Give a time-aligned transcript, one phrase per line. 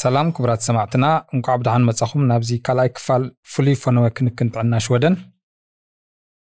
[0.00, 1.06] ሰላም ክቡራት ሰማዕትና
[1.36, 5.14] እንኳዕ ብድሓን መጻኹም። ናብዚ ካልኣይ ክፋል ፍሉይ ፈነወ ክንክን ጥዕና ሽወደን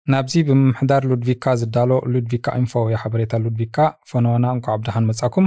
[0.06, 3.76] ናብዚ ብምምሕዳር ሉድቪካ ዝዳሎ ሉድቪካ ኢንፎ ወይ ሓበሬታ ሉድቪካ
[4.10, 5.46] ፈነወና እንኳዕ ብድሓን መጻኩም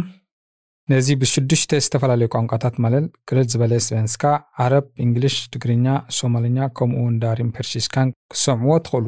[0.89, 4.23] ነዚ ብሽዱሽተ ዝተፈላለዩ ቋንቋታት ማለት ቅልል ዝበለ svenska
[4.63, 5.85] ዓረብ እንግሊሽ ትግርኛ
[6.17, 9.05] ሶማልኛ ከምኡ እውን ዳሪን persiska ን ክሰምዕዎ ትኽእሉ።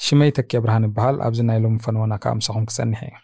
[0.00, 3.16] ሽመይ ተኪ ብርሃን ይበሃል። ኣብዚ ናይ ሎሚ ፈነወና ከዓ ምሳኹም ክጸኒሐ እየ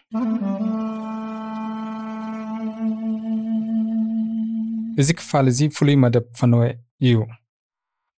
[5.01, 6.61] እዚ ክፋል እዚ ፍሉይ መደብ ፈነወ
[7.07, 7.15] እዩ።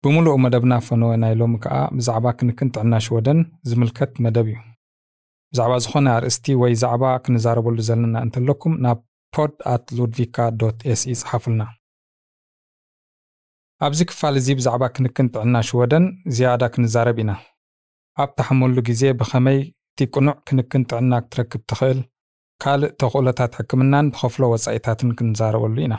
[0.04, 4.58] ብምሉእ መደብና ፈነወ ናይ ሎሚ ከዓ ብዛዕባ ክንክን ጥዕና ሽወደን ዝምልከት መደብ እዩ።
[5.52, 9.00] ብዛዕባ ዝኾነ ኣርእስቲ ወይ ዛዕባ ክንዛረበሉ ዘለና እንተለኩም ናብ
[9.36, 10.38] pod at ሉድቪካ
[10.94, 11.64] SE ይጽሓፉልና
[13.86, 16.06] ኣብዚ ክፋል እዚ ብዛዕባ ክንክን ጥዕና ሽወደን
[16.38, 17.32] ዝያዳ ክንዛረብ ኢና።
[18.18, 19.60] ኣብ ተሓመሉ ግዜ ብኸመይ
[19.92, 22.00] እቲ ቁኑዕ ክንክን ጥዕና ክትረክብ ትኽእል?
[22.62, 25.96] ካልእ ተኽእሎታት ሕክምናን ብኸፍሎ ወጻኢታትን ክንዛረበሉ ኢና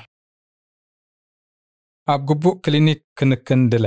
[2.13, 3.87] ኣብ ግቡእ ክሊኒክ ክንክን ድለ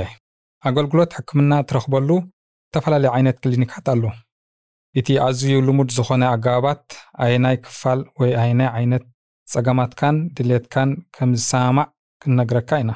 [0.68, 2.10] ኣገልግሎት ሕክምና ትረኽበሉ
[2.74, 4.04] ዝተፈላለዩ ዓይነት ክሊኒካት ኣሎ።
[5.00, 6.84] እቲ ኣዝዩ ልሙድ ዝኾነ ኣገባባት
[7.24, 9.04] ኣየናይ ክፋል ወይ ኣየናይ ዓይነት
[9.52, 11.88] ጸገማትካን ድሌትካን ከም ዝሰማዕ
[12.22, 12.92] ክንነግረካ ኢና።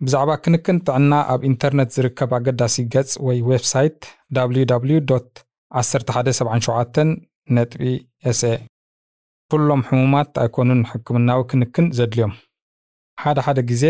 [0.00, 4.00] ብዛዕባ ክንክን ጥዕና ኣብ ኢንተርነት ዝርከብ ኣገዳሲ ገጽ ወይ ዌብሳይት
[4.38, 4.98] www
[5.80, 7.14] 1177
[7.56, 7.82] ነጥቢ
[8.30, 8.52] SE
[9.50, 12.32] ኩሎም ሕሙማት ኣይኮኑን ሕክምናዊ ክንክን ዘድልዮም።
[13.18, 13.84] ሓደ ሓደ ግዜ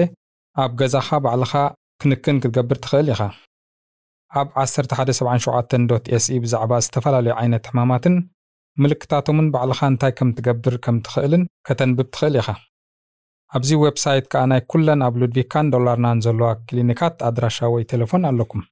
[0.62, 1.53] ኣብ ገዛኻ ባዕልኻ
[2.01, 3.21] ክንክን ክትገብር ትኽእል ኢኻ።
[4.41, 8.15] ኣብ 1177 SE ብዛዕባ ዝተፈላለዩ ዓይነት ሕማማትን
[8.83, 12.48] ምልክታቶምን ባዕልኻ እንታይ ከም ትገብር ከም ትኽእልን ከተንብብ ትኽእል ኢኻ።
[13.57, 18.63] ኣብዚ ዌብሳይት ከዓ ናይ ኩለን ኣብ ሉድቪካን ዳላርናን ዘለዋ ክሊኒካት ኣድራሻ ወይ ቴሌፎን ኣለኩም።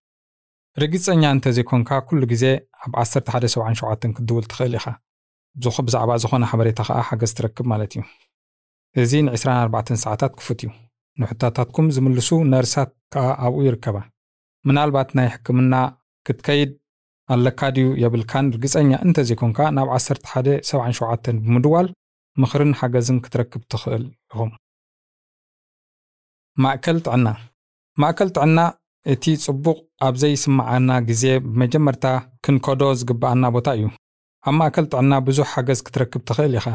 [0.83, 2.45] ርግፀኛ እንተዘይኮንካ ኩሉ ግዜ
[2.85, 4.87] ኣብ 1177 ክትድውል ትኽእል ኢኻ።
[5.87, 8.03] ብዛዕባ ዝኾነ ሓበሬታ ከዓ ሓገዝ ትረክብ ማለት እዩ።
[9.03, 10.71] እዚ ን24 ሰዓታት ክፉት እዩ
[11.21, 13.97] ንሕታታትኩም ዝምልሱ ነርሳት ከዓ ኣብኡ ይርከባ።
[14.65, 15.75] ምናልባት ናይ ሕክምና
[16.27, 16.71] ክትከይድ
[17.29, 21.87] ኣለካ ድዩ የብልካን። ርግፀኛ እንተዘይኮንካ ናብ 1177 ብምድዋል
[22.37, 24.51] ምኽርን ሓገዝን ክትረክብ ትኽእል ኢኹም።
[26.57, 27.29] ማእከል ጥዕና
[27.99, 28.59] ማእከል ጥዕና
[29.05, 32.05] እቲ ጽቡቕ ኣብ ዘይስማዓና ግዜ ብመጀመርታ
[32.45, 33.87] ክንከዶ ዝግብኣና ቦታ እዩ።
[34.45, 36.67] ኣብ ማእከል ጥዕና ብዙሕ ሓገዝ ክትረክብ ትኽእል ኢኻ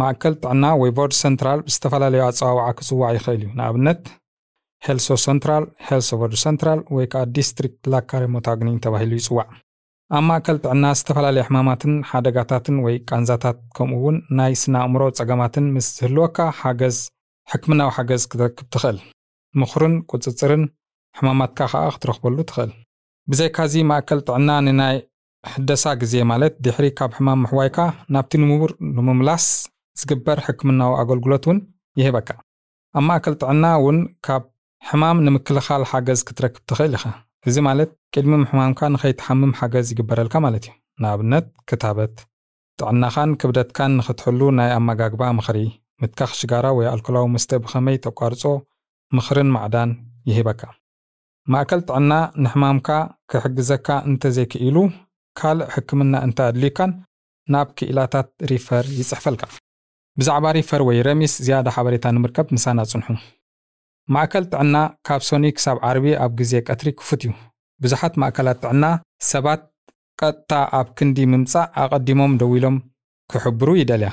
[0.00, 4.02] ማእከል ጥዕና ወይ vårdcentral ብዝተፈላለዩ ኣፀዋውዓ ክጽዋዕ ይኽእል እዩ። ንኣብነት
[4.82, 9.46] hälsocentral hälsovårdscentral ወይ ከዓ distriktsläkarmottagning ተባሂሉ ይጽዋዕ
[10.10, 15.86] ኣብ ማእከል ጥዕና ዝተፈላለዩ ሕማማትን ሓደጋታትን ወይ ቃንዛታት ከምኡ እውን ናይ ስነ ኣእምሮ ጸገማትን ምስ
[15.96, 16.98] ዝህልወካ ሓገዝ
[17.48, 18.98] ሕክምናዊ ሓገዝ ክትረክብ ትኽእል።
[19.54, 20.62] ምኽርን ቁፅፅርን
[21.14, 22.72] ሕማማትካ ከዓ ክትረኽበሉ ትኽእል።
[23.28, 24.96] ብዘይካዚ ማእከል ጥዕና ንናይ
[25.44, 27.78] ሕደሳ ግዜ ማለት ድሕሪ ካብ ሕማም ምሕዋይካ
[28.14, 29.46] ናብቲ ንሙር ንምምላስ
[30.00, 31.58] ዝግበር ሕክምናዊ ኣገልግሎት እውን
[32.00, 32.28] ይህበካ።
[32.98, 34.42] ኣብ ማእከል ጥዕና እውን ካብ
[34.82, 37.04] ሕማም ንምክልኻል ሓገዝ ክትረክብ ትኽእል ኢኻ።
[37.48, 42.14] እዚ ማለት ቅድሚ ምሕማምካ ንኸይትሓምም ሓገዝ ይግበረልካ ማለት እዩ። ንኣብነት ክታበት
[42.78, 45.58] ጥዕናኻን ክብደትካን ንኽትሕሉ ናይ ኣመጋግባ ምኽሪ
[46.02, 48.42] ምትካኽ ሽጋራ ወይ ኣልኮላዊ መስተ ብኸመይ ተቋርጾ
[49.16, 49.90] ምኽርን ማዕዳን
[50.30, 50.62] ይህበካ።
[51.52, 52.12] ማእከል ጥዕና
[52.44, 52.88] ንሕማምካ
[53.32, 54.76] ክሕግዘካ እንተዘይክኢሉ
[55.36, 56.92] ካልእ ሕክምና እንተ ኣድልዩካን
[57.54, 59.42] ናብ ክኢላታት refer ይጽሕፈልካ
[60.18, 63.08] ብዛዕባ refer ወይ remiss ዝያዳ ሓበሬታ ንምርከብ ምሳና ጽንሑ።
[64.14, 67.32] ማእከል ጥዕና ካብ ሶኒ ክሳብ ዓርቢ ኣብ ግዜ ቀትሪ ክፉት እዩ።
[67.84, 68.84] ብዙሓት ማእከላት ጥዕና
[69.30, 69.62] ሰባት
[70.20, 72.76] ቀጥታ ኣብ ክንዲ ምምጻእ ኣቐዲሞም ደው ኢሎም
[73.32, 74.10] ክሕብሩ ይደልያ።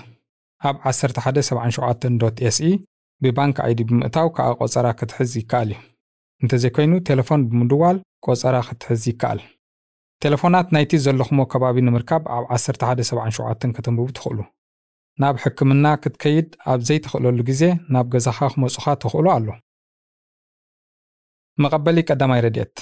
[0.62, 2.72] ኣብ 1177 SE
[3.24, 5.80] ብ BankID ብምእታው ከዓ ቆፀራ ክትሕዝ ይከኣል እዩ።
[6.42, 7.98] እንተዘይኮይኑ ቴሌፎን ብምድዋል
[8.28, 9.40] ቆፀራ ክትሕዝ ይከኣል።
[10.24, 14.40] ቴሌፎናት ናይቲ ዘለኹሞ ከባቢ ንምርካብ ኣብ 1177 ከተንብቡ ትኽእሉ
[15.22, 17.64] ናብ ሕክምና ክትከይድ ኣብ ዘይትኽእለሉ ግዜ
[17.94, 19.48] ናብ ገዛኻ ክመፁኻ ትኽእሉ ኣሎ።
[21.58, 22.76] መቐበሊ ቀዳማይ ረድኤት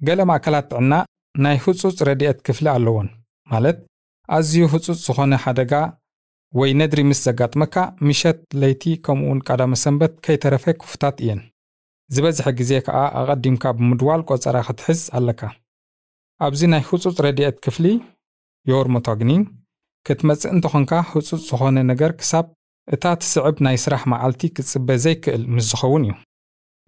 [0.00, 0.94] ገለ ማእከላት ጥዕና
[1.34, 3.08] ናይ ህፁፅ ረድኤት ክፍሊ ኣለዎን።
[3.52, 3.78] ማለት
[4.28, 5.72] ኣዝዩ ህፁፅ ዝኾነ ሓደጋ
[6.52, 7.74] ወይ ነድሪ ምስ ዘጋጥመካ
[8.06, 11.40] ምሸት ለይቲ ከምኡውን ቀዳመ ሰንበት ከይተረፈ ክፉታት እየን።
[12.10, 15.40] ዝበዝሐ ግዜ ከዓ ኣቐዲምካ ብምድዋል ቆፀራ ክትሕዝ ኣለካ።
[16.40, 17.86] ኣብዚ ናይ ህፁፅ ረድኤት ክፍሊ
[18.66, 19.42] የወርሞቶግኒን
[20.06, 22.46] ክትመጽእ እንተኾንካ ህፁፅ ዝኾነ ነገር ክሳብ
[22.94, 26.14] እታ ትስዕብ ናይ ስራሕ መዓልቲ ክትጽበ ዘይክእል ምስ ዝኸውን እዩ።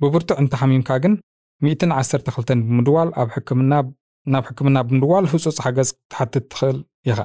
[0.01, 1.15] ብብርቱዕ እንተሓሚምካ ግን
[1.67, 3.73] 112 ብምድዋል ኣብ ሕክምና
[4.27, 6.79] ናብ ሕክምና ብምድዋል ህፁፅ ሓገዝ ክትሓትት ትኽእል
[7.11, 7.19] ኢኻ።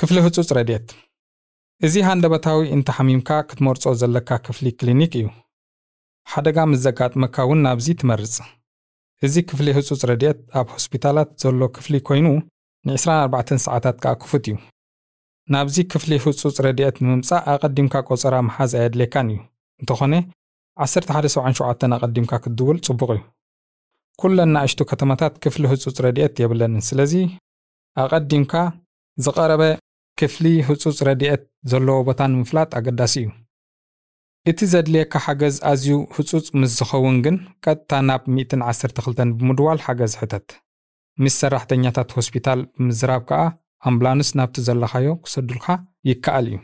[0.00, 0.88] ክፍሊ ህፁፅ ረድኤት
[1.86, 5.26] እዚ ሃንደበታዊ እንተሓሚምካ ክትመርፆ ዘለካ ክፍሊ ክሊኒክ እዩ።
[6.26, 8.34] ሓደጋ ምስ ዘጋጥመካ እውን ናብዚ ትመርፅ
[9.26, 12.26] እዚ ክፍሊ ህፁፅ ረድኤት ኣብ ሆስፒታላት ዘሎ ክፍሊ ኮይኑ
[12.88, 14.56] ን24 ሰዓታት ከዓ ክፉት እዩ።
[15.54, 19.38] ናብዚ ክፍሊ ህፁፅ ረድኤት ንምምፃእ ኣቐዲምካ ቆፀራ መሓዝ ኣየድልየካን እዩ።
[19.80, 20.14] እንተኾነ
[20.86, 23.22] 1177 ኣቐዲምካ ክትድውል ጽቡቕ እዩ።
[24.20, 27.12] ኩለን ንኣሽቱ ከተማታት ክፍሊ ህፁፅ ረድኤት የብለንን። ስለዚ
[28.04, 28.52] ኣቐዲምካ
[29.24, 29.62] ዝቐረበ
[30.20, 33.28] ክፍሊ ህፁፅ ረድኤት ዘለዎ ቦታ ንምፍላጥ ኣገዳሲ እዩ።
[34.50, 40.46] እቲ ዘድልየካ ሓገዝ ኣዝዩ ህፁፅ ምስ ዝኸውን ግን ቀጥታ ናብ 112 ብምድዋል ሓገዝ ሕተት
[41.24, 43.42] ምስ ሰራሕተኛታት ሆስፒታል ብምዝራብ ከኣ
[43.88, 45.66] ኣምቡላንስ ናብቲ ዘለኻዮ ክሰዱልካ
[46.10, 46.58] ይከኣል እዩ።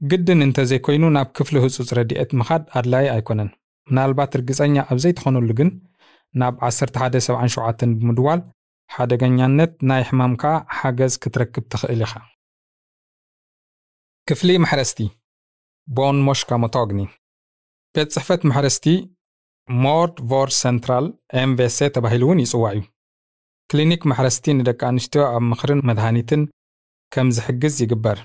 [0.00, 3.50] ግድን እንተዘይኮይኑ ናብ ክፍሊ ህፁፅ ረድኤት ምኻድ ኣድላይ ኣይኮነን።
[3.88, 5.70] ምናልባት ርግፀኛ ኣብ ዘይትኾነሉ ግን
[6.40, 8.40] ናብ 1177 ብምድዋል
[8.90, 10.44] ሓደገኛነት ናይ ሕማምካ
[10.78, 12.12] ሓገዝ ክትረክብ ትኽእል ኢኻ።
[14.28, 14.98] ክፍሊ ማሕረስቲ
[15.88, 17.00] barnmorskemottagning
[17.94, 18.86] ቤት ጽሕፈት ማሕረስቲ
[19.68, 21.06] mödravårdscentral
[21.42, 22.82] MVC ተባሂሉ እውን ይጽዋዕ እዩ
[23.72, 26.42] ክሊኒክ ማሕረስቲ ንደቂ ኣንስትዮ ኣብ ምኽርን መድሃኒትን
[27.12, 28.18] ከም ዝሕግዝ ይግበር።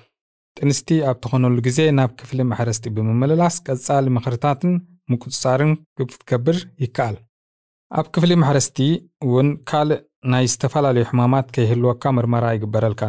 [0.58, 4.74] ጥንስቲ ኣብ ትኾነሉ ግዜ ናብ ክፍሊ ማሕረስቲ ብምምልላስ ቀጻሊ ምኽርታትን
[5.12, 7.16] ምቁፅጻርን ክትገብር ይከኣል።
[7.92, 8.78] ኣብ ክፍሊ ማሕረስቲ
[9.26, 10.02] እውን ካልእ
[10.34, 13.02] ናይ ዝተፈላለዩ ሕማማት ከይህልወካ ምርመራ ይግበረልካ።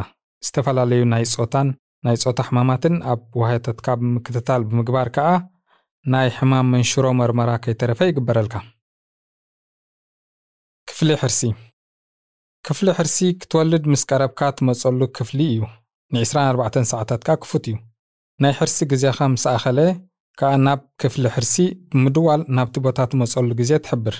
[0.46, 1.68] ዝተፈላለዩ ናይ ፆታን
[2.06, 5.28] ናይ ፆታ ሕማማትን ኣብ ዋህተትካ ብምክትታል ብምግባር ከዓ
[6.04, 8.54] ናይ ሕማም መንሽሮ መርመራ ከይተረፈ ይግበረልካ።
[10.88, 11.40] ክፍሊ ሕርሲ
[12.66, 15.62] ክፍሊ ሕርሲ ክትወልድ ምስ ቀረብካ ትመፀሉ ክፍሊ እዩ።
[16.14, 17.74] ን24 ሰዓታትካ ክፉት እዩ።
[18.42, 19.78] ናይ ሕርሲ ግዜኻ ምስ ኣኸለ
[20.38, 21.54] ከዓ ናብ ክፍሊ ሕርሲ
[21.90, 24.16] ብምድዋል ናብቲ ቦታ ትመፀሉ ግዜ ትሕብር።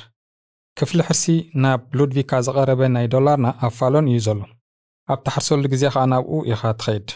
[0.79, 1.25] ክፍሊ ሕርሲ
[1.63, 4.41] ናብ ሉድቪካ ዝቐረበ ናይ ዶላርና ኣፋሎን እዩ ዘሎ።
[5.13, 7.09] ኣብ ተሓርሰሉ ግዜ ከዓ ናብኡ ኢኻ ትኸይድ።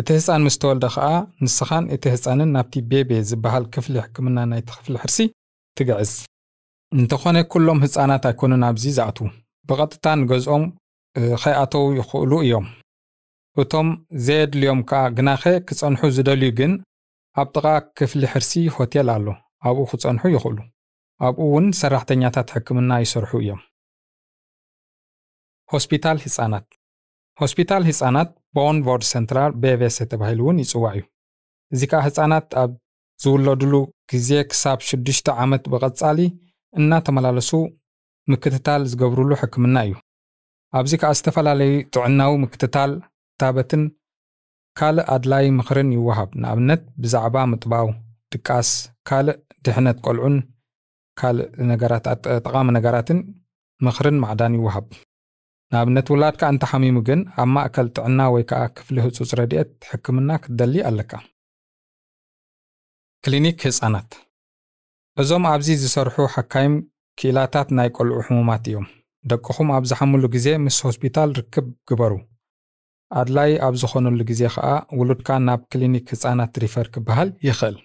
[0.00, 1.08] እቲ ህፃን ምስ ተወልደ ከዓ
[1.44, 5.18] ንስኻን እቲ ህፃንን ናብቲ ቤቤ ዝበሃል ክፍሊ ሕክምና ናይቲ ክፍሊ ሕርሲ
[5.76, 6.12] ትግዕዝ።
[6.92, 9.26] እንተኾነ ኩሎም ህፃናት ኣይኮኑን ኣብዚ ዝኣትዉ
[9.68, 10.64] ብቐጥታ ንገዝኦም
[11.42, 12.66] ከይኣተዉ ይኽእሉ እዮም።
[13.56, 13.88] እቶም
[14.26, 16.72] ዘየድልዮም ከዓ ግናኸ ክፀንሑ ዝደልዩ ግን
[17.36, 17.66] ኣብ ጥቓ
[17.98, 19.26] ክፍሊ ሕርሲ ሆቴል ኣሎ።
[19.68, 20.58] ኣብኡ ክፀንሑ ይኽእሉ።
[21.20, 23.60] ኣብኡ እውን ሰራሕተኛታት ሕክምና ይሰርሑ እዮም።
[25.70, 26.66] ሆስፒታል ህፃናት
[27.38, 31.02] ሆስፒታል ህፃናት barnavårdscentral BVC ተባሂሉ እውን ይፅዋዕ እዩ።
[31.72, 32.70] እዚ ከዓ ህፃናት ኣብ
[33.20, 33.74] ዝውለድሉ
[34.12, 36.18] ግዜ ክሳብ ሽዱሽተ ዓመት ብቐጻሊ
[36.74, 37.50] እናተመላለሱ
[38.32, 39.94] ምክትታል ዝገብርሉ ሕክምና እዩ።
[40.72, 42.92] ኣብዚ ከዓ ዝተፈላለዩ ጥዕናዊ ምክትታል
[43.38, 43.82] ክታበትን
[44.76, 47.88] ካልእ ኣድላይ ምኽርን ይወሃብ። ንኣብነት ብዛዕባ ምጥባው
[48.32, 48.70] ድቃስ
[49.08, 50.36] ካልእ ድሕነት ቆልዑን
[51.16, 52.06] ካልእ ነገራት
[52.46, 53.18] ጠቓሚ ነገራትን
[53.80, 54.86] ምኽርን ማዕዳን ይወሃብ።
[55.72, 61.12] ንኣብነት ውላድካ እንተሓሚሙ ግን ኣብ ማእከል ጥዕና ወይ ከዓ ክፍሊ ህፁፅ ረድኤት ሕክምና ክትደሊ ኣለካ።
[63.24, 64.10] ክሊኒክ ህፃናት
[65.16, 66.74] እዞም ኣብዚ ዝሰርሑ ሓካይም
[67.20, 68.86] ክኢላታት ናይ ቆልዑ ሕሙማት እዮም
[69.30, 72.14] ደቅኹም ኣብ ዝሓምሉ ግዜ ምስ ሆስፒታል ርክብ ግበሩ
[73.20, 74.68] ኣድላይ ኣብ ዝኾነሉ ግዜ ከዓ
[74.98, 77.76] ውሉድካ ናብ ክሊኒክ ህፃናት refer ክበሃል ይኽእል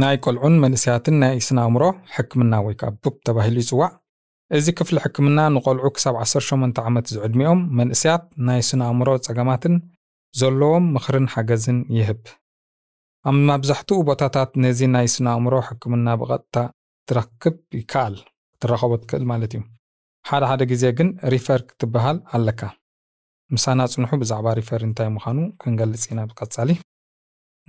[0.00, 1.84] ናይ ቆልዑን መንእስያትን ናይ ስነ ኣእምሮ
[2.16, 3.90] ሕክምና ወይ ከዓ BUP ተባሂሉ ይፅዋዕ
[4.56, 9.74] እዚ ክፍሊ ሕክምና ንቆልዑ ክሳብ 18 ዓመት ዝዕድሚኦም መንእስያት ናይ ስነ ኣእምሮ ፀገማትን
[10.40, 12.22] ዘለዎም ምኽርን ሓገዝን ይህብ
[13.30, 16.56] ኣብ መብዛሕትኡ ቦታታት ነዚ ናይ ስነ ኣእምሮ ሕክምና ብቐጥታ
[17.08, 18.16] ትረክብ ይከኣል።
[18.54, 19.62] ክትረኸቦ ትክእል ማለት እዩ።
[20.24, 22.60] ሓደ ሓደ ግዜ ግን refer ክትበሃል ኣለካ።
[23.54, 26.70] ምሳና ፅንሑ ብዛዕባ refer እንታይ ምዃኑ ክንገልጽ ኢና ብቀጻሊ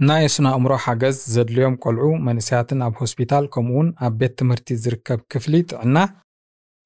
[0.08, 5.54] ናይ ስነ ኣእምሮ ሓገዝ ዘድልዮም ቆልዑ መንእስያትን ኣብ ሆስፒታል ከምኡውን ኣብ ቤት ትምህርቲ ዝርከብ ክፍሊ
[5.72, 5.98] ጥዕና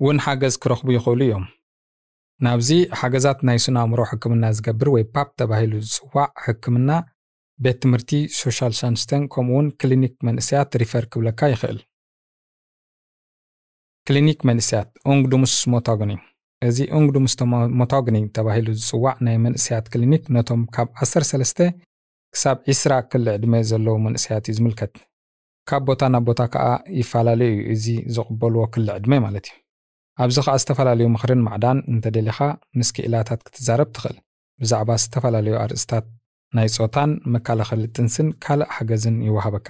[0.02, 1.46] እውን ሓገዝ ክረኽቡ ይኽእሉ እዮም።
[2.46, 6.90] ናብዚ ሓገዛት ናይ ስነ ኣእምሮ ሕክምና ዝገብር ወይ BUP ተባሂሉ ዝፅዋዕ ሕክምና
[7.60, 11.80] ቤት ትምህርቲ socialtjänsten ከምኡውን ክሊኒክ መንእስያት ሪፈር ክብለካ ይኽእል
[14.08, 16.12] ክሊኒክ መንእስያት ungdomsmottagning
[16.68, 21.62] እዚ ungdomsmottagning ተባሂሉ ዝፅዋዕ ናይ መንእስያት ክሊኒክ ነቶም ካብ 13
[22.36, 24.94] ክሳብ 20 ክሊ ዕድመ ዘለዉ መንእስያት እዩ ዝምልከት
[25.70, 26.68] ካብ ቦታ ናብ ቦታ ከዓ
[27.00, 27.86] ይፈላለዩ እዩ እዚ
[28.18, 29.56] ዘቕበልዎ ክሊ ዕድመ ማለት እዩ
[30.24, 32.40] ኣብዚ ከዓ ዝተፈላለዩ ምኽርን ማዕዳን እንተደሊኻ
[32.80, 34.18] ምስ ክኢላታት ክትዛረብ ትኽእል
[34.62, 36.06] ብዛዕባ ዝተፈላለዩ ኣርእስታት
[36.58, 39.70] ናይ ፆታን መከላኸሊ ጥንስን ካልእ ሓገዝን ይወሃበካ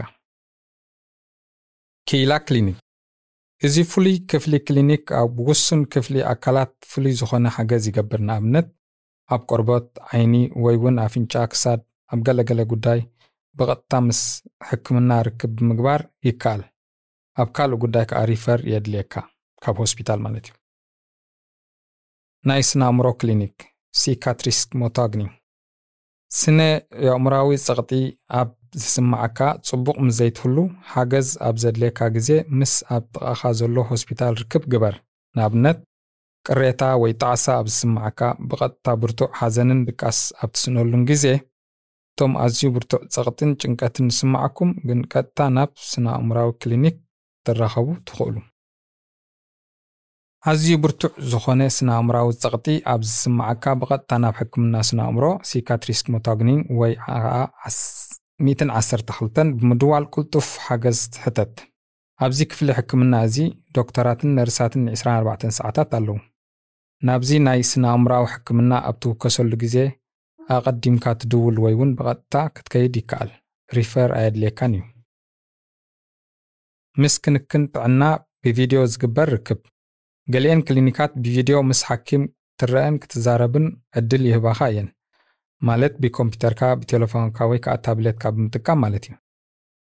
[2.09, 2.77] ክኢላ ክሊኒክ
[3.65, 8.67] እዚ ፍሉይ ክፍሊ ክሊኒክ ኣብ ውሱን ክፍሊ ኣካላት ፍሉይ ዝኾነ ሓገዝ ይገብር ንኣብነት
[9.33, 10.33] ኣብ ቆርበት ዓይኒ
[10.63, 11.81] ወይ እውን ኣፍንጫ ክሳድ
[12.13, 12.99] ኣብ ገለገለ ጉዳይ
[13.57, 14.19] ብቐጥታ ምስ
[14.67, 16.61] ሕክምና ርክብ ብምግባር ይከኣል።
[17.41, 19.13] ኣብ ካልእ ጉዳይ ከዓ ሪፈር የድልየካ
[19.63, 20.53] ካብ ሆስፒታል ማለት እዩ።
[22.49, 23.57] ናይ ስነ ኣእምሮ ክሊኒክ
[24.01, 25.23] psykiatrisk mottagning
[26.39, 26.59] ስነ
[27.15, 27.91] ኣእምራዊ ፀቕጢ
[28.41, 30.57] ኣብ ዝስማዓካ ጽቡቕ ምስ ዘይትህሉ
[30.91, 32.29] ሓገዝ ኣብ ዘድልየካ ግዜ
[32.59, 34.95] ምስ ኣብ ጥቓኻ ዘሎ ሆስፒታል ርክብ ግበር።
[35.37, 35.79] ንኣብነት
[36.47, 38.19] ቅሬታ ወይ ጣዕሳ ኣብ ዝስማዓካ
[38.49, 41.25] ብቐጥታ ብርቱዕ ሓዘንን ድቃስ ኣብ ትስነሉን ግዜ
[42.09, 46.95] እቶም ኣዝዩ ብርቱዕ ጸቕጥን ጭንቀትን ዝስማዓኩም ግን ቀጥታ ናብ ስነ ኣእምራዊ ክሊኒክ
[47.47, 48.37] ትራኸቡ ትኽእሉ።
[50.49, 56.53] ኣዝዩ ብርቱዕ ዝኾነ ስነ ኣእምራዊ ጸቕጢ ኣብ ዝስማዓካ ብቐጥታ ናብ ሕክምና ስነ ኣእምሮ psykiatrisk mottagning
[56.53, 57.33] ን ወይ ከዓ
[58.39, 61.53] 112 ብምድዋል ቁልጡፍ ሓገዝ ትሕተት።
[62.19, 63.37] ኣብዚ ክፍሊ ሕክምና እዚ
[63.77, 66.17] ዶክተራትን ነርሳትን ን24 ሰዓታት ኣለዉ።
[67.01, 69.75] ናብዚ ናይ ስነ ኣእምራዊ ሕክምና ኣብ ትውከሰሉ ግዜ
[70.55, 73.31] ኣቐዲምካ ትድውል ወይ እውን ብቐጥታ ክትከይድ ይከኣል።
[73.69, 74.83] ሪፈር ኣየድልየካን እዩ።
[77.01, 78.03] ምስ ክንክን ጥዕና
[78.43, 79.59] ብቪድዮ ዝግበር ርክብ።
[80.27, 82.23] ገሊአን ክሊኒካት ብቪድዮ ምስ ሓኪም
[82.59, 83.65] ትረአን ክትዛረብን
[83.99, 84.87] ዕድል ይህባኻ እየን
[85.69, 89.13] ማለት ብኮምፒተርካ ብቴሌፎንካ ወይ ከዓ ታብሌትካ ብምጥቃም ማለት እዩ።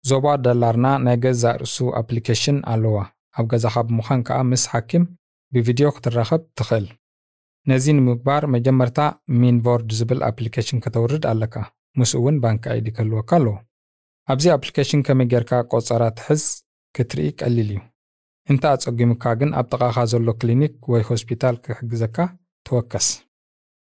[0.08, 2.96] ዞባ ዳላርና ናይ ገዛእ ርእሱ ኣፕሊኬሽን ኣለዋ።
[3.38, 5.04] ኣብ ገዛኻ ብምዃን ከዓ ምስ ሓኪም
[5.52, 6.86] ብቪድዮ ክትራኸብ ትኽእል።
[7.70, 8.98] ነዚ ንምግባር መጀመርታ
[9.40, 11.54] Min vård ዝብል ኣፕሊኬሽን ከተውርድ ኣለካ።
[12.00, 13.54] ምስኡ እውን BankID ክህልወካ ኣለዎ።
[14.32, 16.42] ኣብዚ ኣፕሊኬሽን ከመይ ጌርካ ቆፀራ ትሕዝ
[16.96, 17.80] ክትርኢ ቀሊል እዩ።
[18.52, 22.16] እንተ ኣጸጊሙካ ግን ኣብ ጥቓኻ ዘሎ ክሊኒክ ወይ ሆስፒታል ክሕግዘካ
[22.66, 23.08] ተወከስ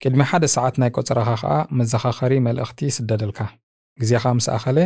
[0.03, 3.39] ቅድሚ ሓደ ሰዓት ናይ ቆፀራኻ ከዓ መዘኻኸሪ መልእኽቲ ይስደደልካ
[4.01, 4.79] ግዜኻ ምስ ኣኸለ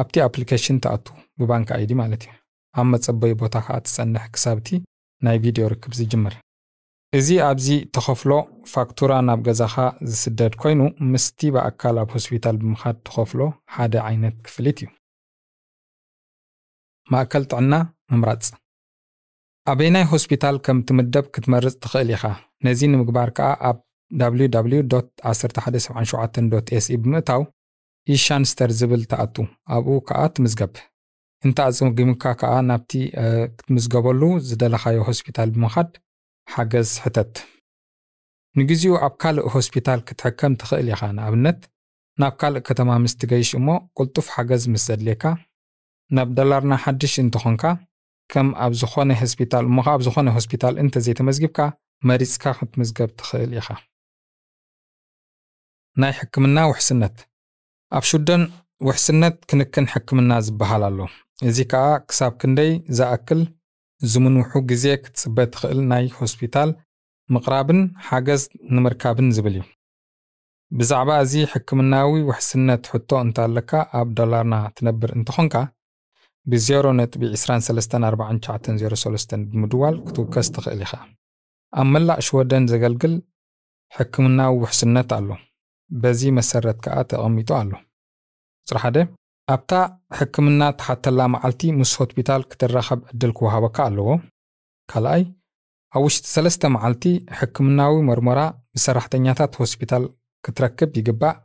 [0.00, 1.06] ኣብቲ ኣፕሊኬሽን ተኣቱ
[1.40, 2.32] ብ BankID ማለት እዩ።
[2.78, 4.68] ኣብ መጸበዪ ቦታ ከዓ ትጸንሕ ክሳብቲ
[5.26, 6.34] ናይ ቪድዮ ርክብ ዝጅምር።
[7.18, 8.32] እዚ ኣብዚ ተኸፍሎ
[8.72, 9.74] ፋክቱራ ናብ ገዛኻ
[10.12, 10.80] ዝስደድ ኮይኑ
[11.12, 13.40] ምስቲ ብኣካል ኣብ ሆስፒታል ብምኻድ ትኸፍሎ
[13.74, 14.88] ሓደ ዓይነት ክፍሊት እዩ።
[17.12, 17.74] ማእከል ጥዕና
[18.12, 18.46] ምምራፅ።
[19.72, 22.24] ኣበይናይ ሆስፒታል ከም ትምደብ ክትመርፅ ትኽእል ኢኻ?
[22.66, 23.78] ነዚ ንምግባር ከዓ ኣብ
[24.20, 24.80] www
[25.32, 26.98] 1177 se
[28.08, 29.36] e-tjänster ዝብል ተኣቱ።
[29.74, 30.74] ኣብኡ ከዓ ትምዝገብ።
[31.46, 32.92] እንተ ኣፀጊሙካ ከዓ ናብቲ
[33.56, 35.90] ክትምዝገበሉ ዝደለኻዮ ሆስፒታል ብምኻድ
[36.48, 37.34] ሓገዝ ሕተት
[38.58, 41.60] ንግዜኡ ኣብ ካልእ ሆስፒታል ክትሕከም ትኽእል ኢኻ ንኣብነት
[42.22, 43.68] ናብ ካልእ ከተማ ምስ ትገይሽ እሞ
[43.98, 45.24] ቁልጡፍ ሓገዝ ምስ ዘድልየካ
[46.16, 47.64] ናብ ደላርና ሓድሽ እንተኾንካ
[48.32, 51.58] ከም ኣብ ዝኾነ ሆስፒታል እሞ ኣብ ዝኾነ ሆስፒታል እንተዘይተመዝጊብካ
[52.10, 53.68] መሪፅካ ክትምዝገብ ትኽእል ኢኻ
[56.02, 57.16] ናይ ሕክምና ውሕስነት።
[57.96, 58.42] ኣብ ሹደን
[58.86, 60.98] ውሕስነት ክንክን ሕክምና ዝበሃል ኣሎ
[61.48, 63.40] እዚ ከዓ ክሳብ ክንደይ ዝኣክል
[64.12, 66.70] ዝምንውሑ ግዜ ክትፅበ ትኽእል ናይ ሆስፒታል
[67.34, 68.42] ምቕራብን ሓገዝ
[68.74, 69.62] ንምርካብን ዝብል እዩ።
[70.78, 75.54] ብዛዕባ እዚ ሕክምናዊ ውሕስነት ሕቶ እንተለካ ኣብ ዶላርና ትነብር እንትኾንካ
[76.46, 80.92] ብ0.234903 ብምድዋል ክትውከስ ትኽእል ኢኻ።
[81.72, 83.14] ኣብ መላእ ሽወደን ዘገልግል
[83.92, 85.28] ሕክምናዊ ውሕስነት ኣሎ
[85.90, 87.70] በዚ መሰረት ከዓ ተቐሚጡ ኣሎ።
[88.66, 88.96] ቁፅሪ ሓደ
[89.48, 89.72] ኣብታ
[90.18, 94.08] ሕክምና ተሓተላ መዓልቲ ምስ ሆስፒታል ክትራኸብ ዕድል ክወሃበካ ኣለዎ።
[94.88, 95.22] ካልኣይ
[95.92, 97.04] ኣብ ውሽጢ ሰለስተ መዓልቲ
[97.38, 98.40] ሕክምናዊ መርመራ
[98.74, 100.04] ብሰራሕተኛታት ሆስፒታል
[100.44, 101.36] ክትረክብ ይግባእ።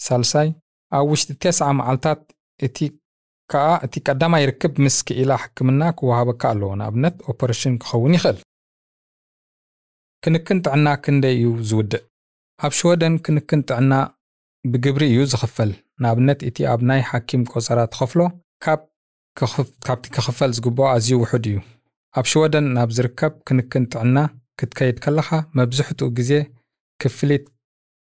[0.00, 0.48] ሳልሳይ
[0.92, 2.22] ኣብ ውሽጢ ቴስዓ መዓልትታት
[2.66, 2.78] እቲ
[3.50, 8.38] ከዓ እቲ ቀዳማይ ርክብ ምስ ክኢላ ሕክምና ክወሃበካ ኣለዎ። ንኣብነት ኦፐሬሽን ክኸውን ይኽእል።
[10.24, 12.04] ክንክን ጥዕና ክንደይ እዩ ዝውድእ
[12.66, 13.92] ኣብ ሽወደን ክንክን ጥዕና
[14.72, 15.70] ብግብሪ እዩ ዝኽፈል።
[16.02, 18.20] ንኣብነት እቲ ኣብ ናይ ሓኪም ቆፀራ ትኸፍሎ
[19.86, 21.56] ካብቲ ክኽፈል ዝግብኦ ኣዝዩ ውሑድ እዩ።
[22.18, 24.16] ኣብ ሽወደን ናብ ዝርከብ ክንክን ጥዕና
[24.58, 25.28] ክትከይድ ከለኻ
[25.58, 26.30] መብዝሕትኡ ግዜ
[27.02, 27.44] ክፍሊት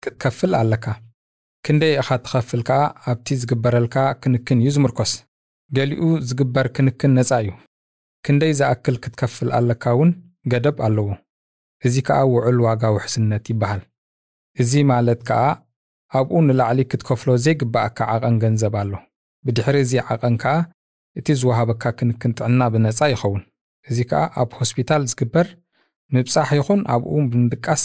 [0.04, 0.86] ክትከፍል ኣለካ።
[1.66, 2.80] ክንደይ ኢኻ ትኸፍል ከዓ
[3.12, 5.14] ኣብቲ ዝግበረልካ ክንክን እዩ ዝምርኮስ።
[5.78, 7.50] ገሊኡ ዝግበር ክንክን ነፃ እዩ።
[8.26, 10.12] ክንደይ ዝኣክል ክትከፍል ኣለካ እውን
[10.54, 11.10] ገደብ ኣለዎ።
[11.88, 13.82] እዚ ከዓ ውዕል ዋጋ ውሕስነት ይበሃል
[14.62, 15.42] እዚ ማለት ከዓ
[16.18, 18.92] ኣብኡ ንላዕሊ ክትከፍሎ ዘይግባአካ ዓቐን ገንዘብ ኣሎ።
[19.46, 20.54] ብድሕሪ እዚ ዓቐን ከዓ
[21.20, 23.44] እቲ ዝወሃበካ ክንክን ጥዕና ብነፃ ይኸውን።
[23.90, 25.48] እዚ ከዓ ኣብ ሆስፒታል ዝግበር
[26.16, 27.84] ምብፃሕ ይኹን ኣብኡ ብምድቃስ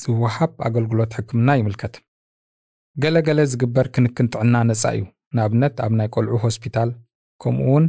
[0.00, 1.94] ዝወሃብ ኣገልግሎት ሕክምና ይምልከት።
[3.02, 5.02] ገለገለ ዝግበር ክንክን ጥዕና ነፃ እዩ።
[5.36, 6.90] ንኣብነት ኣብ ናይ ቆልዑ ሆስፒታል
[7.42, 7.84] ከምኡ እውን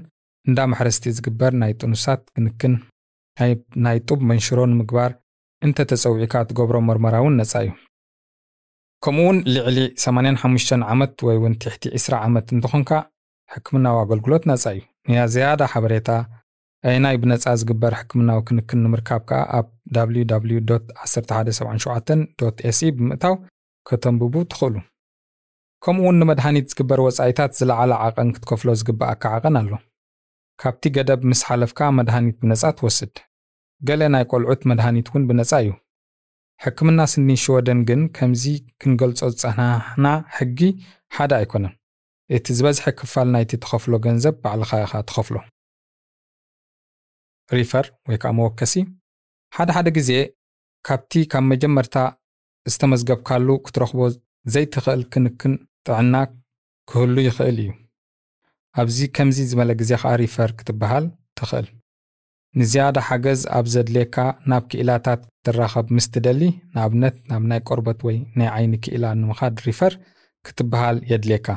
[0.48, 2.74] እንዳ ማሕረስቲ ዝግበር ናይ ጥኑሳት ክንክን
[3.86, 5.12] ናይ ጡብ መንሽሮ ንምግባር
[5.66, 7.72] እንተተፀዊዕካ ትገብሮ መርመራ እውን ነፃ እዩ
[9.06, 12.92] ከምኡ እውን ልዕሊ 85 ዓመት ወይ እውን ትሕቲ 20 ዓመት እንተኾንካ
[13.54, 14.82] ሕክምናዊ ኣገልግሎት ነፃ እዩ።
[15.12, 16.10] ንዝያዳ ሓበሬታ
[16.90, 19.68] ኣየናይ ብነፃ ዝግበር ሕክምናዊ ክንክን ንምርካብ ከዓ ኣብ
[19.98, 20.70] www
[21.06, 23.36] 1177 ኤስኢ ብምእታው
[23.90, 24.76] ከተንብቡ ትኽእሉ።
[25.86, 29.72] ከምኡ እውን ንመድሃኒት ዝግበር ወፃኢታት ዝለዓለ ዓቐን ክትከፍሎ ዝግባአካ ዓቐን ኣሎ።
[30.62, 33.16] ካብቲ ገደብ ምስ ሓለፍካ መድሃኒት ብነፃ ትወስድ።
[33.82, 35.70] ገለ ናይ ቆልዑት መድሃኒት እውን ብነፃ እዩ
[36.64, 38.44] ሕክምና ስኒ ሽወደን ግን ከምዚ
[38.82, 40.60] ክንገልጾ ዝጸናሕና ሕጊ
[41.16, 41.74] ሓደ ኣይኮነን።
[42.30, 45.36] እቲ ዝበዝሐ ክፋል ናይቲ ተኸፍሎ ገንዘብ ባዕልኻ ኢኻ ትኸፍሎ።
[47.50, 48.74] ሪፈር ወይ ከዓ መወከሲ።
[49.54, 50.12] ሓደ ሓደ ግዜ
[50.86, 51.96] ካብቲ ካብ መጀመርታ
[52.66, 54.00] ዝተመዝገብካሉ ክትረኽቦ
[54.54, 55.54] ዘይትኽእል ክንክን
[55.88, 56.16] ጥዕና
[56.88, 57.70] ክህሉ ይኽእል እዩ።
[58.76, 61.06] ኣብዚ ከምዚ ዝበለ ግዜ ከዓ ሪፈር ክትበሃል
[61.40, 61.68] ትኽእል
[62.60, 64.16] ንዝያዳ ሓገዝ ኣብ ዘድልየካ
[64.52, 66.42] ናብ ክኢላታት ክትራኸብ ምስ ትደሊ
[66.74, 69.94] ንኣብነት ናብ ናይ ቆርበት ወይ ናይ ዓይኒ ክኢላ ንምኻድ ሪፈር
[70.46, 71.48] ክትበሃል የድልየካ።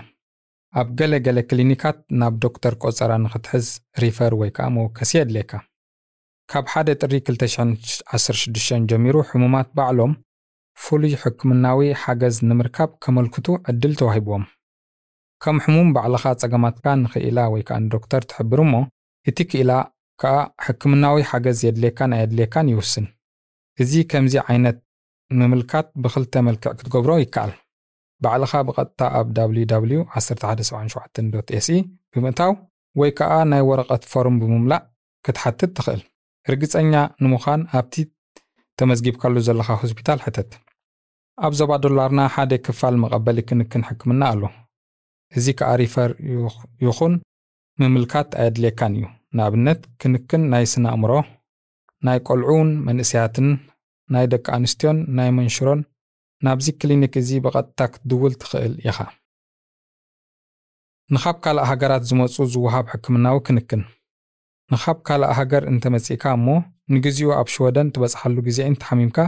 [0.81, 3.67] ኣብ ገለ ገለ ክሊኒካት ናብ ዶክተር ቆፀራ ንኽትሕዝ
[4.03, 5.53] ሪፈር ወይ ከዓ መወከሲ የድልየካ።
[6.49, 10.13] ካብ ሓደ ጥሪ 216 ጀሚሩ ሕሙማት ባዕሎም
[10.79, 14.45] ፍሉይ ሕክምናዊ ሓገዝ ንምርካብ ከመልክቱ ዕድል ተዋሂብዎም።
[15.43, 18.75] ከም ሕሙም ባዕልኻ ጸገማትካ ንኽኢላ ወይ ከዓ ንዶክተር ትሕብር እሞ
[19.27, 19.73] እቲ ክኢላ
[20.23, 23.07] ከዓ ሕክምናዊ ሓገዝ የድልየካን ኣየድልየካን ይውስን
[23.83, 24.79] እዚ ከምዚ ዓይነት
[25.39, 27.53] ምምልካት ብክልተ መልክዕ ክትገብሮ ይከኣል
[28.25, 31.79] ባዕልኻ ብቐጥታ ኣብ www 1177 se
[32.13, 32.53] ብምእታው
[33.01, 34.83] ወይ ከዓ ናይ ወረቐት ፎርም ብምምላእ
[35.27, 36.03] ክትሓትት ትኽእል
[36.53, 36.95] ርግፀኛ
[37.25, 37.95] ንምዃን ኣብቲ
[38.79, 40.53] ተመዝጊብካሉ ዘለኻ ሆስፒታል ሕተት
[41.47, 44.43] ኣብ ዞባ ዳላርና ሓደ ክፋል መቐበሊ ክንክን ሕክምና ኣሎ
[45.39, 46.11] እዚ ከዓ ሪፈር
[46.87, 47.15] ይኹን
[47.83, 49.07] ምምልካት ኣየድልየካን እዩ
[49.37, 51.13] ንኣብነት ክንክን ናይ ስነ ኣእምሮ
[52.07, 53.49] ናይ ቆልዑን መንእስያትን
[54.15, 55.81] ናይ ደቂ ኣንስትዮን ናይ መንሽሮን
[56.47, 58.99] ናብዚ ክሊኒክ እዚ ብቐጥታ ክትድውል ትኽእል ኢኻ።
[61.15, 63.83] ንኻብ ካልእ ሃገራት ዝመፁ ዝወሃብ ሕክምናዊ ክንክን።
[64.73, 66.47] ንኻብ ካልእ ሃገር እንተመፂእካ እሞ
[66.95, 69.19] ንግዚኡ ኣብ ሽወደን ትበፅሓሉ ግዜ እንተሓሚምካ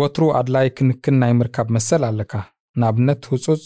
[0.00, 2.32] ወትሩ ኣድላይ ክንክን ናይ ምርካብ መሰል ኣለካ።
[2.80, 3.62] ንኣብነት ህፁፅ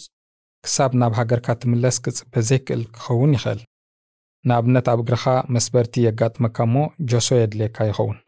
[0.65, 3.61] ክሳብ ናብ ሃገርካ ትምለስ ክፅበ ዘይክእል ክኸውን ይኽእል
[4.49, 5.25] ንኣብነት ኣብ እግርኻ
[5.55, 6.77] መስበርቲ የጋጥመካ እሞ
[7.11, 8.19] ጆሶ የድልየካ ይኸውን።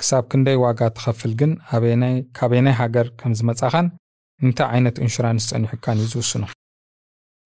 [0.00, 1.52] ክሳብ ክንደይ ዋጋ ትኸፍል ግን
[2.38, 3.86] ካበየናይ ሃገር ከም ዝመጻኻን
[4.40, 6.42] እንታይ ዓይነት ኢንሹራንስ ጸኒሑካን እዩ ዝውስኑ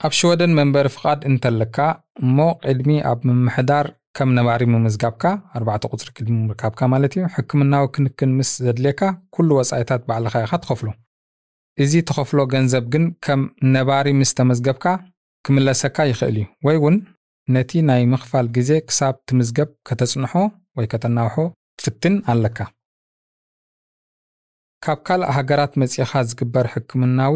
[0.07, 1.77] ኣብ ሽወደን መንበሪ ፍቓድ እንተለካ
[2.25, 5.25] እሞ ቅድሚ ኣብ ምምሕዳር ከም ነባሪ ምምዝጋብካ
[5.59, 9.03] ኣርባዕተ ቁፅሪ ቅድሚ ምርካብካ ማለት እዩ ሕክምናዊ ክንክን ምስ ዘድልየካ
[9.35, 10.89] ኩሉ ወፃኢታት ባዕልኻ ኢኻ ትኸፍሎ
[11.79, 13.43] እዚ ተኸፍሎ ገንዘብ ግን ከም
[13.77, 14.85] ነባሪ ምስ ተመዝገብካ
[15.47, 16.97] ክምለሰካ ይኽእል እዩ። ወይ እውን
[17.49, 20.33] ነቲ ናይ ምኽፋል ግዜ ክሳብ ትምዝገብ ከተጽንሖ
[20.79, 21.37] ወይ ከተናውሖ
[21.79, 22.59] ትፍትን ኣለካ።
[24.85, 27.35] ካብ ካልእ ሃገራት መጺኻ ዝግበር ሕክምናዊ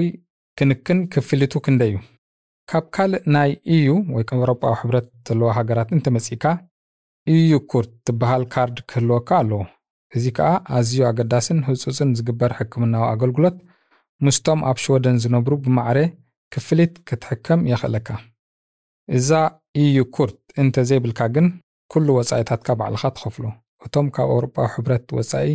[0.58, 1.96] ክንክን ክፍልቱ ክንደይ እዩ?
[2.70, 6.44] ካብ ካልእ ናይ EU ወይ ኤውሮጳዊ ሕብረት ዘለዋ ሃገራት እንተመጺካ
[7.34, 9.60] EU kort ትበሃል ካርድ ክህልወካ ኣለዎ።
[10.12, 13.56] እዚ ከዓ ኣዝዩ ኣገዳስን ህፁፅን ዝግበር ሕክምናዊ ኣገልግሎት
[14.20, 15.98] ምስቶም ኣብ ሽወደን ዝነብሩ ብማዕረ
[16.52, 18.08] ክፍሊት ክትሕከም የኽእለካ።
[19.08, 19.30] እዛ
[19.82, 21.46] EU kort እንተዘይብልካ ግን
[21.92, 23.44] ኩሉ ወፃኢታትካ ባዕልኻ ትኸፍሎ
[23.86, 25.48] እቶም ካብ ኣውሮጳዊ ሕብረት ወፃኢ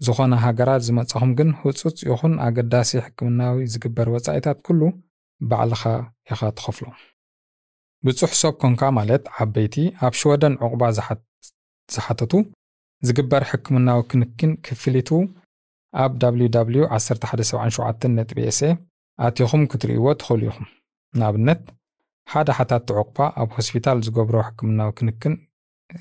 [0.00, 4.80] ዝኾነ ሃገራት ዝመጻኹም ግን ህፁፅ ይኹን ኣገዳሲ ሕክምናዊ ዝግበር ወፃኢታት ኩሉ
[5.40, 5.82] ባዕልኻ
[6.32, 6.86] ኢኻ ትኸፍሎ።
[8.04, 10.82] ብፁሕ ሰብ ኮንካ ማለት ዓበይቲ ኣብ ሽወደን ዕቑባ
[11.94, 12.32] ዝሓተቱ
[13.02, 15.10] ዝግበር ሕክምናዊ ክንክን ክፍሊቱ
[15.94, 18.60] ኣብ www 1177 ነጥቢ ኤሴ
[19.18, 20.66] ኣትኹም ክትርእይዎ ትኽእሉ ኢኹም።
[21.14, 21.62] ንኣብነት
[22.28, 25.34] ሓደ ሓታቲ ዕቑባ ኣብ ሆስፒታል ዝገብሮ ሕክምናዊ ክንክን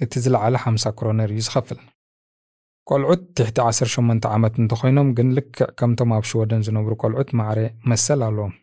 [0.04, 1.80] እቲ ዝለዓለ 50 ክሮነር እዩ ዝኸፍል።
[2.90, 7.60] ቆልዑት ትሕቲ 18 ዓመት እንተኮይኖም ግን ልክዕ ከምቶም ኣብ ሽወደን ዝነብሩ ቆልዑት ማዕረ
[7.92, 8.54] መሰል ኣለዎም።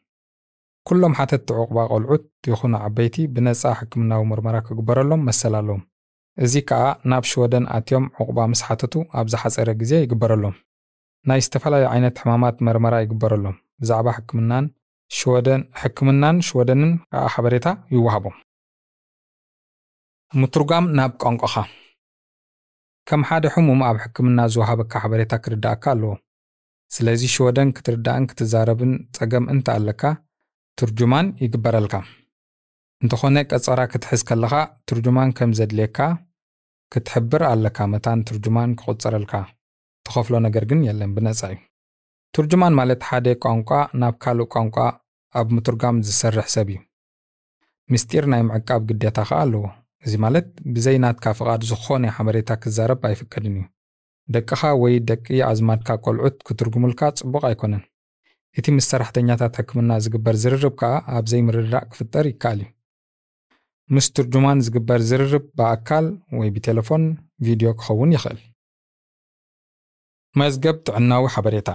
[0.89, 5.83] ኩሎም ሓተቲ ዕቑባ ቆልዑት ይኹኑ ዓበይቲ ብነፃ ሕክምናዊ ምርመራ ክግበረሎም መሰል ኣለዎም።
[6.45, 10.57] እዚ ከዓ ናብ ሽወደን ኣትዮም ዕቑባ ምስ ሓተቱ ኣብ ዝሓፀረ ግዜ ይግበረሎም።
[11.29, 14.67] ናይ ዝተፈላለዩ ዓይነት ሕማማት መርመራ ይግበረሎም። ብዛዕባ ሕክምናን
[15.11, 18.37] ሽወደን ሕክምናን ሽወደንን ከዓ ሓበሬታ ይወሃቦም።
[20.33, 21.55] ምትርጓም ናብ ቋንቋኻ።
[23.07, 26.13] ከም ሓደ ሕሙም ኣብ ሕክምና ዝወሃበካ ሓበሬታ ክርዳእካ ኣለዎ።
[26.91, 30.03] ስለዚ ሽወደን ክትርዳእን ክትዛረብን ፀገም እንተ ኣለካ
[30.79, 31.95] ትርጁማን ይግበረልካ።
[33.03, 34.53] እንተኾነ ቀፀራ ክትሕዝ ከለኻ
[34.89, 35.99] ትርጁማን ከም ዘድልየካ
[36.93, 39.33] ክትሕብር ኣለካ መታን ትርጁማን ክቁፀረልካ
[40.07, 41.59] ትኸፍሎ ነገር ግን የለን ብነፃ እዩ
[42.37, 43.71] ትርጁማን ማለት ሓደ ቋንቋ
[44.01, 44.77] ናብ ካልእ ቋንቋ
[45.39, 46.79] ኣብ ምትርጓም ዝሰርሕ ሰብ እዩ።
[47.93, 49.65] ምስጢር ናይ ምዕቃብ ግዴታ ከዓ ኣለዎ።
[50.07, 53.65] እዚ ማለት ብዘይ ናትካ ፍቓድ ዝኾነ ሓበሬታ ክዛረብ ኣይፍቀድን እዩ።
[54.35, 57.83] ደቅኻ ወይ ደቂ ኣዝማድካ ቆልዑት ክትርጉሙልካ ጽቡቕ ኣይኮነን።
[58.59, 62.71] እቲ ምስ ሰራሕተኛታት ሕክምና ዝግበር ዝርርብ ከዓ ኣብ ዘይምርዳእ ክፍጠር ይከኣል እዩ።
[63.95, 66.07] ምስ ትርጁማን ዝግበር ዝርርብ ብኣካል
[66.39, 67.05] ወይ ብቴሌፎን
[67.47, 68.41] ቪድዮ ክኸውን ይኽእል።
[70.41, 71.71] መዝገብ ጥዕናዊ ሓበሬታ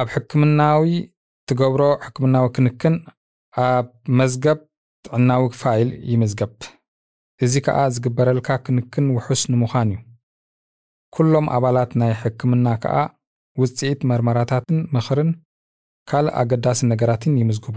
[0.00, 0.84] ኣብ ሕክምናዊ
[1.48, 2.94] ትገብሮ ሕክምናዊ ክንክን
[3.54, 3.86] ኣብ
[4.18, 4.58] መዝገብ
[5.04, 6.52] ጥዕናዊ ፋይል ይምዝገብ።
[7.40, 9.98] እዚ ከዓ ዝግበረልካ ክንክን ውሑስ ንምዃን እዩ።
[11.14, 12.96] ኩሎም ኣባላት ናይ ሕክምና ከዓ
[13.56, 15.30] ውፅኢት መርመራታትን ምኽርን
[16.08, 17.76] ካልእ ኣገዳሲ ነገራትን ይምዝግቡ።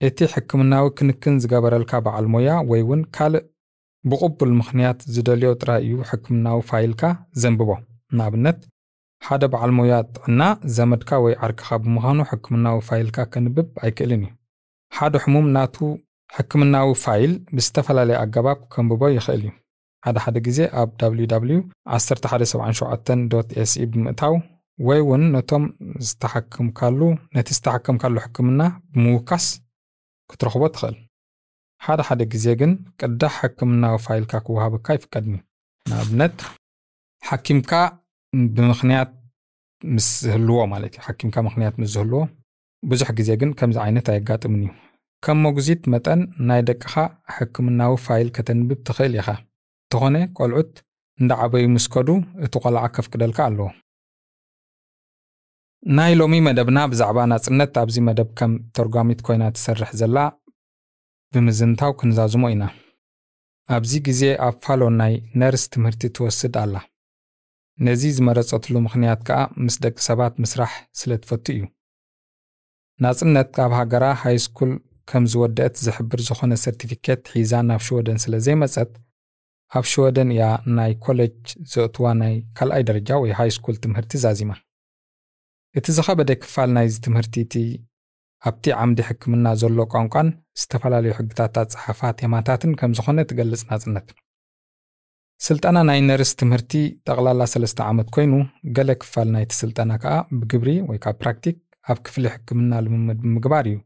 [0.00, 3.44] እቲ ሕክምናዊ ክንክን ዝገበረልካ በዓል ሞያ ወይ እውን ካልእ
[4.04, 7.02] ብቕቡል ምኽንያት ዝደልዮ ጥራይ እዩ ሕክምናዊ ፋይልካ
[7.42, 7.70] ዘንብቦ።
[8.16, 8.60] ንኣብነት
[9.26, 10.42] ሓደ በዓል ሞያ ጥዕና
[10.76, 14.30] ዘመድካ ወይ ዓርክኻ ብምዃኑ ሕክምናዊ ፋይልካ ከንብብ ኣይክእልን እዩ።
[14.92, 15.76] ሓደ ሕሙም ናቱ
[16.36, 19.50] ሕክምናዊ ፋይል ብዝተፈላለየ ኣገባብ ከንብቦ ይኽእል እዩ።
[20.02, 21.58] ሓደ ሓደ ግዜ ኣብ www
[21.96, 24.34] 1177 se ብምእታው
[24.86, 25.64] ወይ እውን ነቶም
[26.08, 27.00] ዝተሓክምካሉ
[27.36, 28.60] ነቲ ዝተሓከምካሉ ሕክምና
[28.92, 29.46] ብምውካስ
[30.30, 30.96] ክትረኽቦ ትኽእል።
[31.80, 35.34] ሓደ ሓደ ግዜ ግን ቅዳሕ ሕክምናዊ ፋይልካ ክወሃበካ ይፍቀድኒ
[35.86, 36.36] ንኣብነት
[37.22, 37.72] ሓኪምካ
[38.56, 39.10] ብምክንያት
[39.82, 42.20] ምስ ዝህልዎ ማለት እዩ ሓኪምካ ምክንያት ምስ ዝህልዎ
[42.82, 44.70] ብዙሕ ግዜ ግን ከምዚ ዓይነት ኣየጋጥምን እዩ
[45.24, 46.94] ከም ሞግዚት መጠን ናይ ደቅኻ
[47.36, 49.28] ሕክምናዊ ፋይል ከተንብብ ትኽእል ኢኻ።
[49.84, 50.72] እንተኾነ ቆልዑት
[51.18, 52.08] እንዳዓበዩ ምስ ከዱ
[52.44, 53.68] እቲ ቆልዓ ከፍቅደልካ ኣለዎ።
[55.98, 60.18] ናይ ሎሚ መደብና ብዛዕባ ናፅነት ኣብዚ መደብ ከም ተርጓሚት ኮይና ትሰርሕ ዘላ
[61.34, 62.64] ብምዝንታው ክንዛዝሞ ኢና።
[63.76, 66.74] ኣብዚ ግዜ ኣብ ፋሎን ናይ ነርስ ትምህርቲ ትወስድ ኣላ
[67.78, 71.62] ነዚ ዝመረፀትሉ ምክንያት ከዓ ምስ ደቂ ሰባት ምስራሕ ስለ ትፈቱ እዩ።
[73.04, 74.72] ናፅነት ኣብ ሃገራ ሃይስኩል
[75.10, 78.90] ከም ዝወደአት ዝሕብር ዝኾነ ሰርቲፊኬት ሒዛ ናብ ሽወደን ስለ ዘይመፀት
[79.72, 80.44] ኣብ ሽወደን እያ
[80.76, 81.38] ናይ ኮሌጅ
[81.72, 84.52] ዘእትዋ ናይ ካልኣይ ደረጃ ወይ ሃይስኩል ትምህርቲ ዛዚማ።
[85.78, 87.54] እቲ ዝኸበደ ክፋል ናይዚ ትምህርቲ እቲ
[88.48, 90.28] ኣብቲ ዓምዲ ሕክምና ዘሎ ቋንቋን
[90.60, 94.08] ዝተፈላለዩ ሕግታት ኣፀሓፋ ቴማታትን ከም ዝኾነ ትገልጽ ናጽነት
[95.45, 96.71] ስልጠና ናይ ነርስ ትምህርቲ
[97.07, 98.33] ጠቕላላ ሰለስተ ዓመት ኮይኑ
[98.77, 101.57] ገለ ክፋል ናይቲ ስልጠና ከዓ ብግብሪ ወይ ከዓ ፕራክቲክ
[101.91, 103.77] ኣብ ክፍሊ ሕክምና ልምምድ ብምግባር እዩ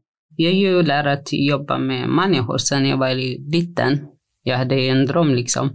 [0.42, 3.14] Jag har ju lärt att jobba med människor sen jag var
[3.54, 3.92] liten.
[4.42, 5.66] Jag hade en dröm liksom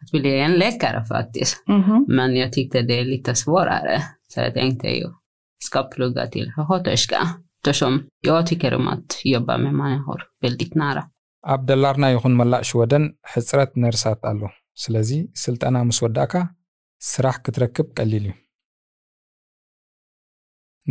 [0.00, 1.64] att bli en läkare faktiskt.
[1.66, 2.04] Mhm.
[2.08, 4.02] Men jag tyckte det är lite svårare.
[4.30, 5.14] Så jag tänkte jag
[5.58, 7.20] ska plugga till sköterska.
[7.58, 11.04] Eftersom jag tycker om att jobba med människor väldigt nära.
[11.52, 14.40] ኣብ ደላርና ይኹን መላእ ሽወደን ሕፅረት ነርሳት ኣሎ
[14.83, 15.11] ስለዚ
[15.43, 16.33] ስልጠና ምስ ወዳእካ
[17.01, 18.35] ስራሕ ክትረክብ ቀሊል እዩ።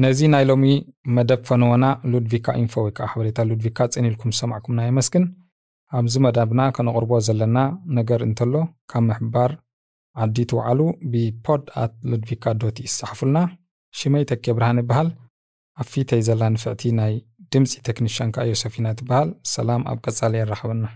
[0.02, 0.64] ነዚ ናይ ሎሚ
[1.16, 5.24] መደብ ፈነወና ሉድቪካ ኢንፎ ወይ ከዓ ሓበሬታ ሉድቪካ ፀኒልኩም ዝሰማዕኩምና የመስግን
[5.92, 7.58] ኣብዚ መደብና ከነቕርቦ ዘለና
[7.98, 8.54] ነገር እንተሎ
[8.90, 9.52] ካብ ምሕባር
[10.16, 10.80] ዓዲ ትውዓሉ
[11.12, 13.38] ብፖድ ኣት ሉድቪካ ዶት ይሰሓፉልና
[13.94, 15.10] ሽመይ ተኬ ብርሃን ይበሃል።
[15.78, 15.90] ኣብ
[16.28, 17.12] ዘላ ንፍዕቲ ናይ
[17.54, 20.86] ድምፂ ቴክኒሽያን ከዓ ዮሰፊና ትበሃል። ሰላም ኣብ ቀጻሊ የራኸበና